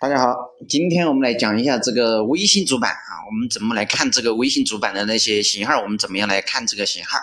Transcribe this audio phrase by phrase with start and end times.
[0.00, 0.32] 大家好，
[0.68, 5.82] 今天我们来讲一下这个微信主板啊，我们怎么来看这个微信主板的那些型号？
[5.82, 7.18] 我们怎么样来看这个型号？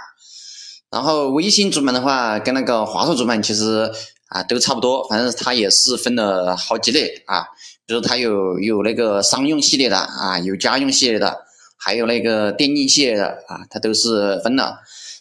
[0.91, 3.89] 然后微信主板的话，跟那个华硕主板其实
[4.27, 7.45] 啊都差不多，反正它也是分了好几类啊，
[7.85, 11.33] 比如它有有那个商用系列的啊，有家用系列的，
[11.77, 14.77] 还有那个电竞系列的啊，它都是分了。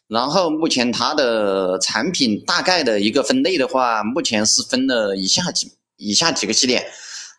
[0.08, 6.84] 然后目前它的产品大概的一个分类的话，目前是分了以下几以下几个系列。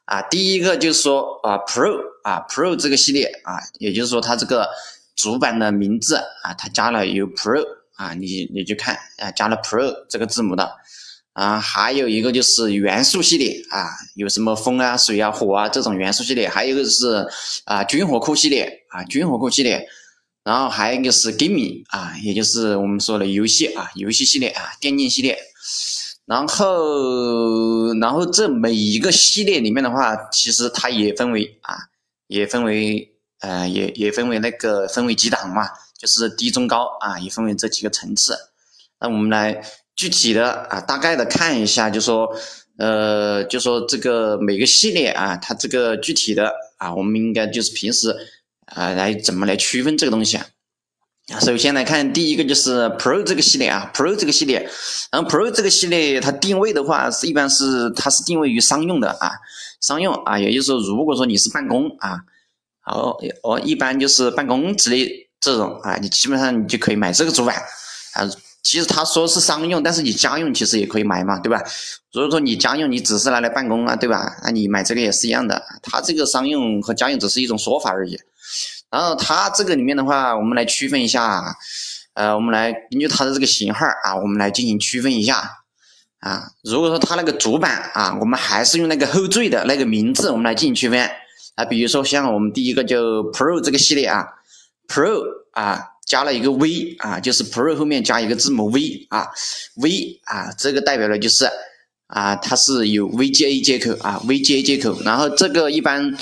[0.06, 4.70] 啊，第一个就是说啊，Pro 啊，Pro 这个系列啊，也就是说它这个
[5.16, 7.64] 主板的名字啊，它加了有 Pro
[7.96, 10.72] 啊，你你就看啊，加了 Pro 这个字母的
[11.34, 17.28] 啊，还有一个就是元素系列啊，有什么风啊、水啊、火啊这种元素系列，还有一个是
[17.66, 19.88] 啊军火库系列啊，军火库系列，
[20.44, 25.36] 然后还有一个是 Gaming 啊，也就是我们说的游戏啊，游戏系列啊，电竞系列。
[26.26, 31.78] 然后，然后这每一个系列里面的话，其实它也分为啊，
[32.28, 33.08] 也分为
[33.42, 38.36] 呃，也也分为那个分为几档嘛，就是低、中、高啊，也分为这几个层次。
[39.00, 39.62] 那我们来
[39.96, 42.36] 具体的啊，大概的看一下，就说
[42.80, 48.10] 呃，就说这个每个系列啊，它这个具体的啊，我们应该就是平时
[48.66, 50.48] 啊来怎么来区分这个东西啊。
[51.40, 54.70] 首先来看第一个就是 Pro 这个系列啊，Pro 这个系列，
[55.12, 59.32] 然后 Pro 这个系列它定位的话是一般是它是定位于商用的啊，
[59.82, 62.20] 商用啊，也就是说如果说你是办公啊，
[62.82, 67.56] 好哦，一般就是办公之类这种啊，你基本上你就可以买这个主板
[68.14, 68.30] 啊。
[68.62, 71.62] 其实他说是商用，但是你家用其实也可以买嘛，对吧？
[72.14, 74.38] 如果说你家用你只是拿来办公啊，对吧？
[74.44, 78.18] 那你买这个也是一样的，它这个商用和家用只是一种说法而已。
[78.96, 81.44] 然后它这个里面的话，我们来区分一下，
[82.14, 85.52] 呃，我们来根据它的这个型号啊，我们来进行区分一下
[86.22, 86.44] 啊。
[86.64, 91.12] 如果说它那个主板啊，我们还是用那个后缀的那个名字，我们来进行区分
[91.56, 91.66] 啊。
[91.66, 94.26] 比如说像我们第一个就 Pro 这个系列啊
[94.88, 95.22] ，Pro
[95.52, 99.28] 啊加了一个 V 啊，就是 Pro 后面加一个字母 V 啊
[99.76, 101.50] ，V 啊这个代表的就是。
[102.08, 106.16] 啊，它是有 VGA 接口啊，VGA 接口，然后这个一般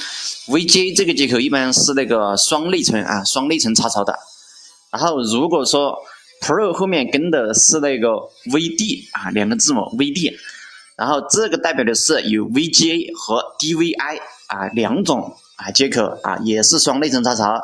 [0.47, 4.17] VGA 这个接口一般是那个双内存啊，双内存插槽的。
[4.91, 5.93] 然后如果说
[6.41, 8.07] Pro 后面跟的是那个
[8.51, 10.33] VD 啊，两个字母 VD，
[10.95, 17.61] 然后这个代表的是有 VGA 和 DVI 啊两种啊接口啊，也是双内存插槽。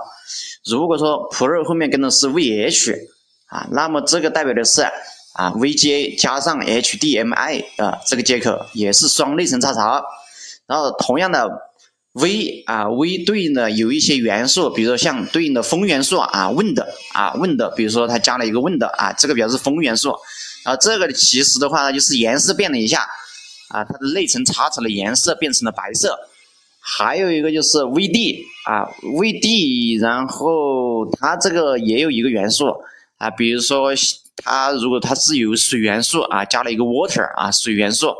[0.65, 2.97] 如果说 Pro 后面跟的是 VH
[3.47, 4.83] 啊，那么这个代表的是。
[5.39, 10.03] 啊，VGA 加上 HDMI 啊，这个接口也是双内存插槽。
[10.67, 11.49] 然后同样的
[12.11, 16.83] V 啊，V 对应的有一些元素，比如说像对应的风元素啊，Wind
[17.13, 20.13] 啊，Wind，比如说它加了一个 Wind 啊，这个表示风元素。
[20.65, 23.07] 啊，这个其实的话呢，就是颜色变了一下
[23.69, 26.19] 啊，它的内存插槽的颜色变成了白色。
[26.81, 32.65] 还有一个就是 VD 啊，VD，然后它这个也有一个元素
[33.19, 33.93] 啊，比如说。
[34.43, 38.13] 它如果它是有水元素啊，加了一个 water 啊，水元素，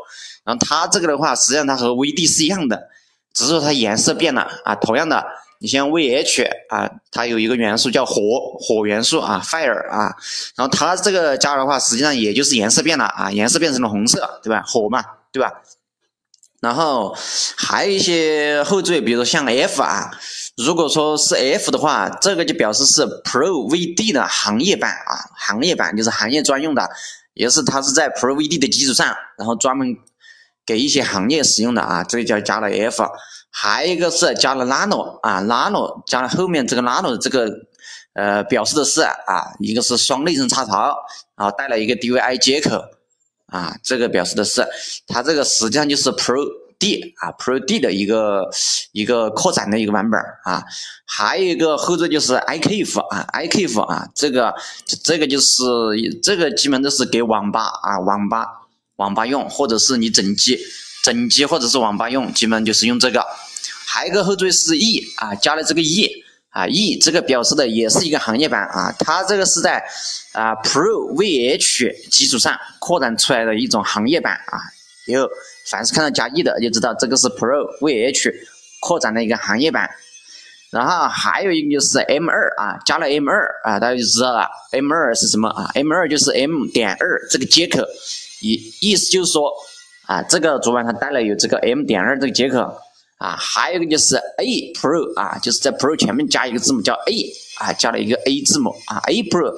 [0.44, 2.88] 然后它这个的话，实际上它和 VD 是一样的，
[3.32, 4.74] 只是说它颜色变了啊。
[4.74, 5.24] 同样的，
[5.60, 8.14] 你像 VH 啊，它有一个元素叫火，
[8.58, 10.14] 火元素啊，fire 啊，
[10.56, 14.62] 然后它这个加的话，实际上也就是颜色变了啊，颜色变成了红色，对吧？
[14.66, 15.52] 火嘛，对吧？
[16.60, 17.16] 然后
[17.56, 20.10] 还有一些后缀，比如说像 F 啊。
[20.66, 26.88] 如果说是 F 的话，这个就表示是 Pro VD 的行业版啊，行业版就是行业专用的，
[27.34, 29.96] 也是它是在 Pro VD 的基础上，然后专门
[30.66, 33.04] 给一些行业使用的啊，这个叫加了 F。
[33.50, 37.50] 还有一个是加了 Nano 啊，Nano 加了后面这个 Nano 这个
[38.12, 40.94] 呃表示的是啊，一个是双内存插槽，
[41.36, 42.80] 然后带了一个 DVI 接口
[43.46, 44.66] 啊，这个表示的是
[45.06, 46.59] 它这个实际上就是 Pro。
[46.80, 48.50] D 啊，Pro D 的一个
[48.90, 50.64] 一个扩展的一个版本啊，
[51.06, 54.52] 还有一个后缀就是 iKF 啊，iKF 啊，这个
[55.04, 55.54] 这个就是
[56.22, 58.46] 这个基本都是给网吧啊，网吧
[58.96, 60.58] 网吧用，或者是你整机
[61.04, 63.24] 整机或者是网吧用，基本就是用这个。
[63.86, 66.08] 还有一个后缀是 E 啊，加了这个 E
[66.50, 69.82] 啊，E 这个表示的也是一个行业版啊，它这个是在
[70.32, 74.58] 啊 Pro VH 基础上扩展出来的一种行业版啊，
[75.10, 75.30] 有。
[75.66, 78.32] 凡是看到加 E 的，就知道这个是 Pro VH
[78.80, 79.88] 扩展的一个行业版。
[80.70, 84.48] 然后还有一个就是 M 二啊，加了 M 二啊，大家就知道了。
[84.70, 87.82] M 二是什么啊？M 二就是 M 点二这个接口，
[88.40, 89.52] 意意思就是说
[90.06, 92.60] 啊，这个主板它带了有这个 M 点二这个接口
[93.18, 93.34] 啊。
[93.36, 99.52] 还有一个就是 A Pro 啊，就是在 Pro 前面加一个字母叫 A 啊，加了一个 A 字母啊，A Pro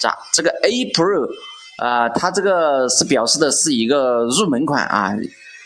[0.00, 1.28] 咋这个 A Pro
[1.78, 5.14] 啊，它这个是表示的是一个入门款啊。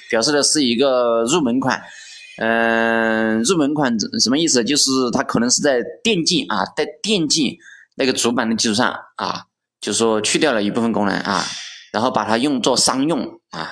[0.08, 1.82] 表示的是一个入门款，
[2.38, 4.62] 嗯，入门款什么意思？
[4.62, 7.58] 就是它可能是在电竞啊，在电竞
[7.96, 9.42] 那个主板的基础上啊，
[9.80, 11.44] 就是说去掉了一部分功能啊，
[11.92, 13.20] 然后把它用作商用
[13.50, 13.68] 啊，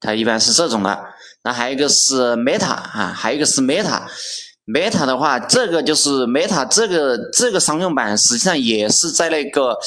[0.00, 1.04] 它一般是这种的。
[1.44, 9.78] 那还有一个是 Meta 啊，还有一个是 Meta，Meta 的话，这个就是 Meta 这个这个商用版，实际上也是在那个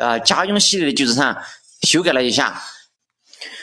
[0.00, 1.36] 呃家用系列的基础上
[1.82, 2.60] 修改了一下。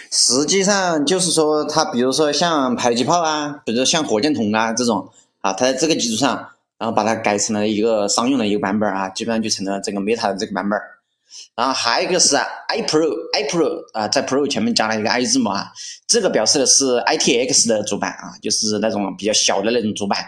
[0.09, 5.11] 实际上就是说，它比如说像迫击炮啊，比如说像火箭筒啊这种
[5.41, 10.79] 啊，它在这个基础上，然后把它改成了一个商用的一个版本啊，基本上就成了这个 Meta 的这个版本。
[11.55, 15.73] 然后还有一个是 i Pro，i Pro 啊，在 Pro 前面加了一个 i 字母啊，
[16.07, 20.19] 这个表示的是 ITX 的主板啊，就是那种比较小的那种主板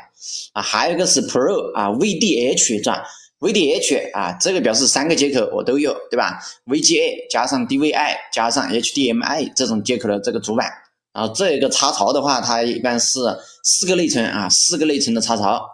[0.51, 0.61] 啊。
[0.61, 3.01] 还有一个是 Pro 啊，VDH 转。
[3.39, 10.69] VDH 啊，这个表示三个接口我都有，对吧？VGA 加上 DVI 加上 HDMI 这种接口的这个主板，
[11.13, 13.19] 然后这个插槽的话，它一般是
[13.63, 15.65] 四个内存啊，四个内存的插槽，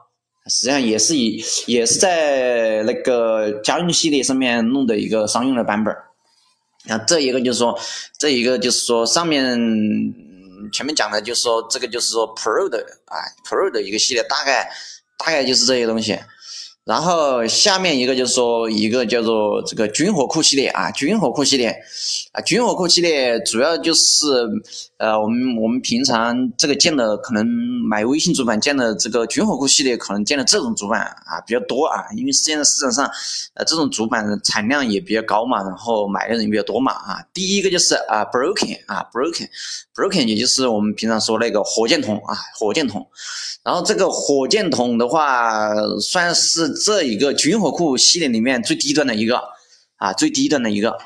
[0.47, 5.91] 实际上也是以也是在那个家用系列上面弄的一个商用的版本。
[6.87, 7.75] 那，这一个就是说，
[8.19, 9.57] 这一个就是说上面
[10.71, 14.69] 前面讲的就是说这个就是说 Pro 的啊，Pro 的一个系列，大概
[15.17, 16.15] 大概就是这些东西。
[16.85, 21.75] 然后下面一个就是说一个叫做这个军火库系列啊，军火库系列
[22.31, 24.27] 啊，军火库系列主要就是
[24.97, 27.43] 呃，我们我们平常这个建的可能
[27.89, 33.09] 买微信主板建的这个军火库系列，可能建的这种主板啊比较多啊，因为现在市场上
[33.55, 37.17] 呃这种主板产量也比较高嘛，然后买的人比较多嘛啊。
[37.33, 43.07] 第一个就是啊，Broken 啊，Broken，Broken 也就是我们平常说那个火箭筒啊，火箭筒。
[43.63, 49.39] 然后这个火箭筒的话，算是这一个军火库系列里面最低端的一个
[49.97, 50.97] 啊，最低端的一个。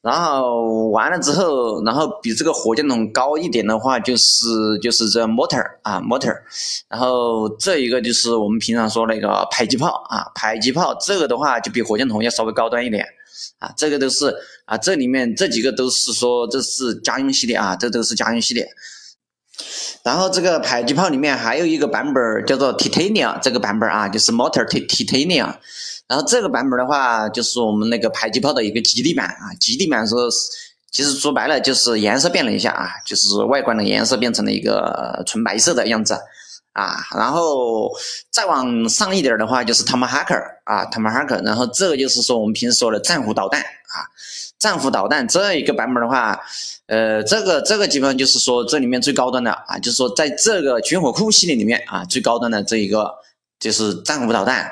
[0.00, 4.48] 然后完了之后，然后比这个火箭筒高一点的话，就是
[4.82, 6.36] 就是这 motor 啊 motor。
[6.88, 13.06] 然后这一个就是我们平常说那个迫击炮啊，迫击炮这个的话就比火箭筒要稍微高端一点
[13.60, 13.72] 啊。
[13.76, 14.34] 这个都是
[14.64, 18.68] 啊，这里面这几个都是说这是家用系列啊，这都是家用系列。
[20.02, 25.54] 然后这个迫击炮里面还有一个版本叫做 Titanium 这个版本啊，就是 Motor Titanium。
[26.08, 30.28] 然后这个版本的话，就是我们那个迫击炮的一个基地版啊，基地版说，
[30.90, 36.18] 其实说白了就是颜色变了一下啊，就是外观的颜色变成了一个纯白色的样子
[36.72, 36.96] 啊。
[37.16, 37.90] 然后
[38.30, 41.42] 再往上一点的话，就是 Tomahawk 啊，Tomahawk。
[41.44, 44.04] 然后这个就是说我们平时说的战斧导弹啊。
[44.62, 46.40] 战斧导弹这一个版本的话，
[46.86, 53.12] 呃，这个这个基本上就是说这里面最高端的啊，就是说在这个军火库系列里面啊，最高端的这一个
[53.58, 54.70] 就是战斧导弹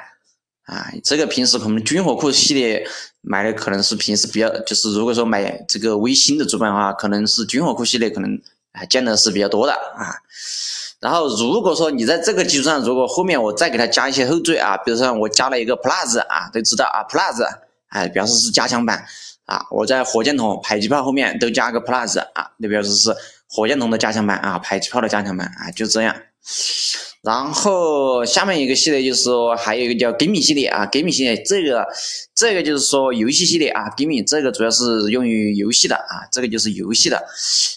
[0.66, 2.86] 啊，这个平时可能军火库系列
[3.20, 8.40] 买的可能是平时比较，就是如果说买这个微星的主板的话，可能是军火库系列可能
[8.70, 10.14] 啊见的是比较多的啊。
[11.00, 17.42] 然后如果说你在这个基础上，如果后面我再给它加一些后缀啊，比如说我加了一个 Plus 啊，都知道啊 Plus，
[17.88, 19.04] 哎，表示是加强版。
[19.50, 23.14] 啊，我在火箭筒、迫击炮后面都加个 plus 啊，那表示是
[23.48, 26.14] 火箭筒的加强版啊，迫击炮的加强版啊，就这样。
[27.22, 31.86] 然后下面一个系列就是说，还有一个叫 “game” 系列啊，“game” 系列这个
[32.34, 37.22] 这个就是说游戏系列啊，“game” 这个主要是用于游戏的啊，这个就是游戏的。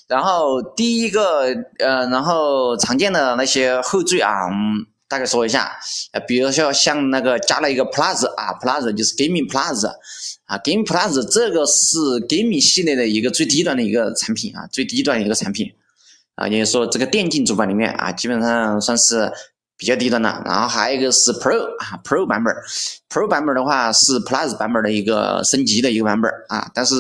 [0.07, 1.47] 然后第一个
[1.79, 5.71] 呃，然后常见的那些后缀啊，嗯，大概说一下，
[6.11, 9.89] 呃，比如说像那个加了一个 plus 啊，plus 就是 Gaming Plus。
[10.45, 15.71] 啊，Game Plus 这个是 Game 系列的一个最低端的一个产品啊，最低端的一个产品
[16.35, 19.31] 啊，也就说这个电竞主板里面啊，基本上算是
[19.77, 20.29] 比较低端的。
[20.45, 22.53] 然后还有一个是 Pro 啊，Pro 版本
[23.09, 26.95] ，Pro 版本的话是 Plus 版本的一个升级的一个版本啊，但是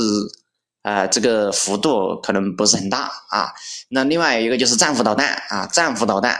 [0.83, 3.51] 呃这个幅度可能不是很大啊。
[3.89, 6.39] 那另外一个就是战斧导弹啊，战斧导弹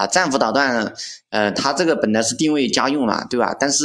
[0.00, 0.94] 啊，战斧导弹，
[1.28, 3.54] 呃，它这个本来是定位家用嘛，对吧？
[3.60, 3.84] 但是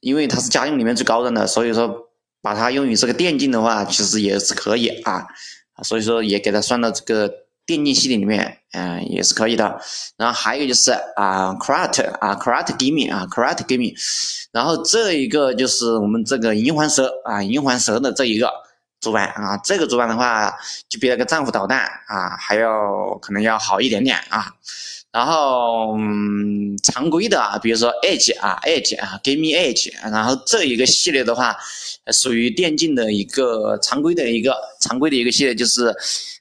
[0.00, 2.10] 因为它是家用里面最高端的，所以说
[2.42, 5.24] 把它用于这个电竞的话，其实也是可以啊，
[5.82, 7.32] 所以说也给它算到这个
[7.64, 9.80] 电竞系列里面，嗯，也是可以的。
[10.18, 13.64] 然后还有就是啊 c r a t 啊 c r a t Gaming 啊 c r a t
[13.64, 13.94] Gaming，
[14.52, 18.50] 然后这一个就是我们这个银环蛇啊银环蛇的这一个
[19.00, 20.54] 主板啊，这个主板的话
[20.88, 24.52] 就比那个战斧导弹啊还要可能要好一点点啊。
[25.12, 31.56] 然后，嗯，常规的啊，比如说 Edge 啊，Edge 啊，Gaming Edge，然后这一个系列的话，
[32.12, 35.92] 属于电竞的一个常规的一个常规的一个系列，就是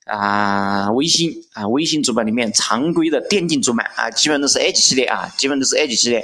[0.05, 6.23] 啊，微星啊，微星主板里面常规的电竞主板啊，基本都是 Edge 系列啊，基本都是 Edge 系列。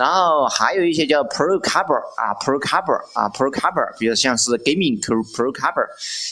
[0.00, 5.86] 然后还有一些叫 Pro Cover 啊，Pro Cover 啊，Pro Cover，比如像是 Gaming Pro Pro Cover，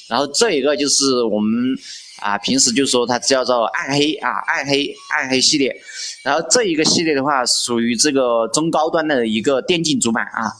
[0.08, 1.76] 然后这一个就是我们
[2.18, 5.78] 啊平时就说它叫做暗黑啊，暗黑暗黑系列，
[6.24, 10.50] 然后这一个系列的话属于这个中高端的一个电竞主板啊。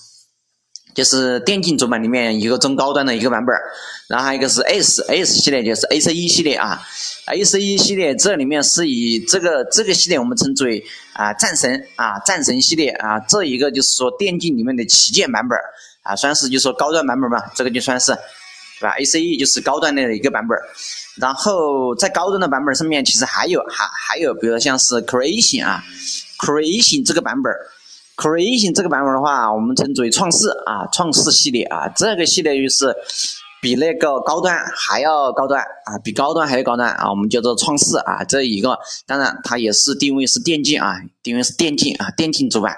[0.95, 3.55] 就是电竞主板里面一个中高端的一个版本
[4.09, 6.81] 然后还有一个是 S S 系列，就是 A C E 系列啊
[7.27, 15.59] ，A C E 系列这里面是以这个这个系列我们称之为啊战神啊战神系列啊，这一个就是说电竞里面的旗舰版本
[16.03, 18.13] 啊，算是就说高端版本吧，这个就算是，
[18.81, 20.59] 对吧？A C E 就是高端的一个版本
[21.21, 25.85] 然后在高端的版本上面其实还有还还有，比如像是 Creation 啊
[26.39, 27.53] ，Creation 这个版本
[28.19, 32.93] Creation 这个版本的话，我们称之为创世啊，创世系列啊，这个系列就是
[33.63, 42.77] 比那个高端还要高端啊，比高端还要高端啊，我们叫做创世啊，这一个当然它也是定位是电竞啊，定位是电竞啊，电竞主板。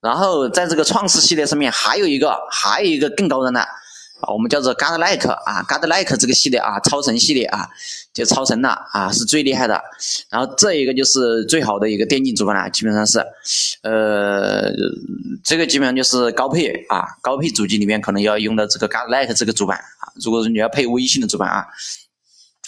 [0.00, 3.60] 然后在这个创世系列上面还有一个，还有一个更高端的。
[4.20, 7.68] 啊，我们叫做 Godlike 啊，Godlike 这个系列啊，超神系列啊，
[8.12, 9.80] 就超神了啊，是最厉害的。
[10.28, 13.20] 然后这一个就是最好的一个电竞主板了，基本上是，
[13.82, 14.72] 呃，
[15.44, 20.10] 这个基本上就是高配啊，高配主机里面可能要用到这个 Godlike 这个主板啊。
[20.24, 21.66] 如果说你要配微信的主板啊，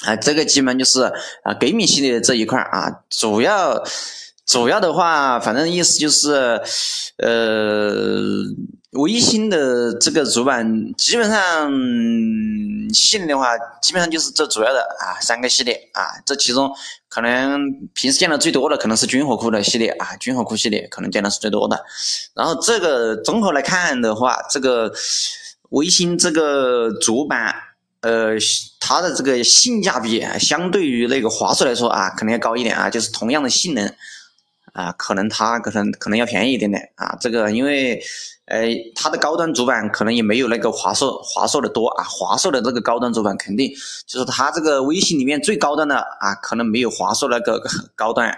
[0.04, 1.02] 啊，这个基本上就是
[1.42, 3.82] 啊，Gaming 系列的这一块啊，主要
[4.46, 6.60] 主要的话，反正意思就是，
[7.18, 8.44] 呃。
[8.92, 11.70] 微星的这个主板基本上
[12.92, 16.68] 系列的话，基本上就是这主要的啊三个系列啊，这其中
[17.08, 21.80] 可能平时见的最多的可能是军火库的系列啊，军火库系列可能见的是最多的。
[22.34, 24.92] 然后这个综合来看的话，这个
[25.68, 27.54] 微星这个主板，
[28.00, 28.30] 呃，
[28.80, 33.94] 它的这个性价比相对于那个华硕来说啊，可能要高一点啊，就是同样的性能
[34.80, 38.02] 啊，可能它可能可能要便宜一点点啊，这个因为。
[38.46, 43.70] 呃，它的高端主板可能也没有那个华硕华硕的多啊，华硕的这个高端主板肯定
[44.08, 47.62] 就是它这个微信里面最高端的啊，可能没有华硕那个
[47.94, 48.36] 高端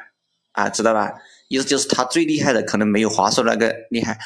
[0.52, 1.10] 啊，知道吧？
[1.48, 4.18] 意思就是它最厉害的可能没有华硕那个厉害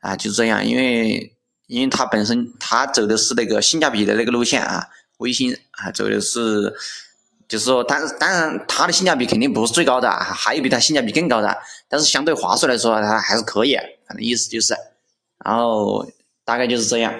[0.00, 1.34] 啊，就是这样，因为
[1.66, 6.70] 因为它本身它走的是那个性价比的那个路线啊，微信啊走的是
[7.52, 11.54] 就是说，但当然它的性价比肯定不是最高的，还有比它性价比更高的，
[11.86, 13.74] 但是相对华硕来说它还是可以，
[14.08, 14.74] 反正意思就是。
[15.44, 16.08] 然后
[16.46, 17.12] 大概就是这样。